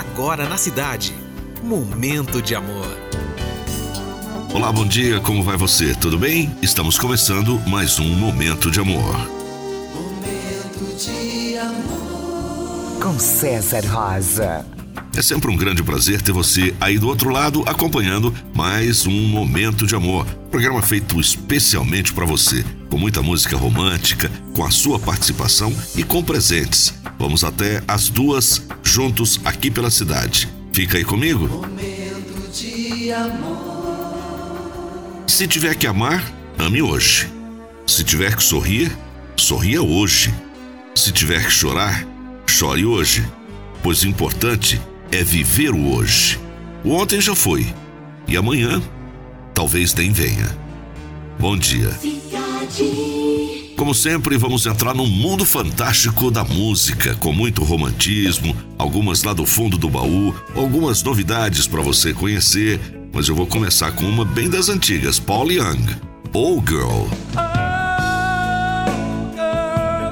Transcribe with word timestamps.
agora 0.00 0.48
na 0.48 0.56
cidade. 0.56 1.14
Momento 1.62 2.40
de 2.40 2.54
amor. 2.54 2.96
Olá, 4.52 4.72
bom 4.72 4.86
dia, 4.86 5.20
como 5.20 5.42
vai 5.42 5.56
você? 5.56 5.94
Tudo 5.94 6.18
bem? 6.18 6.50
Estamos 6.62 6.98
começando 6.98 7.60
mais 7.68 7.98
um 7.98 8.08
Momento 8.08 8.70
de 8.70 8.80
Amor. 8.80 9.14
Momento 9.94 10.96
de 10.96 11.56
amor. 11.58 13.00
Com 13.00 13.18
César 13.18 13.84
Rosa. 13.86 14.64
É 15.14 15.22
sempre 15.22 15.50
um 15.50 15.56
grande 15.56 15.82
prazer 15.82 16.22
ter 16.22 16.32
você 16.32 16.74
aí 16.80 16.98
do 16.98 17.06
outro 17.06 17.28
lado 17.28 17.62
acompanhando 17.66 18.34
mais 18.54 19.06
um 19.06 19.28
Momento 19.28 19.86
de 19.86 19.94
Amor. 19.94 20.24
Programa 20.50 20.80
feito 20.80 21.20
especialmente 21.20 22.12
para 22.12 22.24
você, 22.24 22.64
com 22.88 22.96
muita 22.96 23.22
música 23.22 23.56
romântica, 23.56 24.30
com 24.54 24.64
a 24.64 24.70
sua 24.70 24.98
participação 24.98 25.74
e 25.94 26.02
com 26.02 26.22
presentes. 26.22 26.99
Vamos 27.20 27.44
até 27.44 27.82
as 27.86 28.08
duas 28.08 28.62
juntos 28.82 29.38
aqui 29.44 29.70
pela 29.70 29.90
cidade. 29.90 30.48
Fica 30.72 30.96
aí 30.96 31.04
comigo? 31.04 31.46
Momento 31.46 32.50
de 32.50 33.12
amor. 33.12 35.24
Se 35.26 35.46
tiver 35.46 35.74
que 35.74 35.86
amar, 35.86 36.24
ame 36.56 36.80
hoje. 36.80 37.28
Se 37.86 38.02
tiver 38.02 38.34
que 38.34 38.42
sorrir, 38.42 38.90
sorria 39.36 39.82
hoje. 39.82 40.32
Se 40.94 41.12
tiver 41.12 41.44
que 41.44 41.50
chorar, 41.50 42.06
chore 42.46 42.86
hoje. 42.86 43.22
Pois 43.82 44.02
o 44.02 44.08
importante 44.08 44.80
é 45.12 45.22
viver 45.22 45.74
o 45.74 45.94
hoje. 45.94 46.40
O 46.82 46.92
ontem 46.92 47.20
já 47.20 47.34
foi. 47.34 47.70
E 48.26 48.34
amanhã 48.34 48.82
talvez 49.52 49.92
nem 49.92 50.10
venha. 50.10 50.56
Bom 51.38 51.54
dia. 51.54 51.90
Como 53.80 53.94
sempre, 53.94 54.36
vamos 54.36 54.66
entrar 54.66 54.94
num 54.94 55.06
mundo 55.06 55.42
fantástico 55.46 56.30
da 56.30 56.44
música, 56.44 57.14
com 57.14 57.32
muito 57.32 57.64
romantismo, 57.64 58.54
algumas 58.76 59.22
lá 59.22 59.32
do 59.32 59.46
fundo 59.46 59.78
do 59.78 59.88
baú, 59.88 60.34
algumas 60.54 61.02
novidades 61.02 61.66
para 61.66 61.80
você 61.80 62.12
conhecer, 62.12 62.78
mas 63.10 63.26
eu 63.26 63.34
vou 63.34 63.46
começar 63.46 63.90
com 63.92 64.04
uma 64.04 64.22
bem 64.22 64.50
das 64.50 64.68
antigas, 64.68 65.18
Paul 65.18 65.50
Young, 65.50 65.96
Oh 66.34 66.60
Girl. 66.60 67.08
Oh, 67.34 67.50
girl, 69.34 70.10